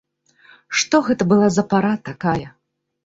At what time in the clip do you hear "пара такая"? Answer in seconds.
1.75-2.47